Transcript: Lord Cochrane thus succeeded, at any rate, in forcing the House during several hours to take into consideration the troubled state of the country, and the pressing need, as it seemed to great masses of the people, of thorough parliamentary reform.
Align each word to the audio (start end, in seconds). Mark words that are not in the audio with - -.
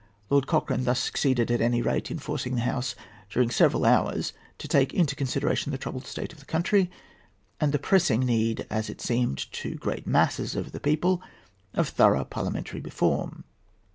Lord 0.31 0.47
Cochrane 0.47 0.85
thus 0.85 0.99
succeeded, 0.99 1.51
at 1.51 1.61
any 1.61 1.79
rate, 1.83 2.09
in 2.09 2.17
forcing 2.17 2.55
the 2.55 2.61
House 2.61 2.95
during 3.29 3.51
several 3.51 3.85
hours 3.85 4.33
to 4.57 4.67
take 4.67 4.95
into 4.95 5.15
consideration 5.15 5.71
the 5.71 5.77
troubled 5.77 6.07
state 6.07 6.33
of 6.33 6.39
the 6.39 6.45
country, 6.45 6.89
and 7.59 7.71
the 7.71 7.77
pressing 7.77 8.21
need, 8.21 8.65
as 8.71 8.89
it 8.89 8.99
seemed 8.99 9.37
to 9.51 9.75
great 9.75 10.07
masses 10.07 10.55
of 10.55 10.71
the 10.71 10.79
people, 10.79 11.21
of 11.75 11.87
thorough 11.87 12.25
parliamentary 12.25 12.81
reform. 12.81 13.43